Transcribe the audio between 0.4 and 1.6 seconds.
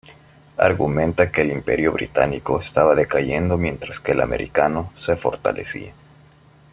Argumenta que el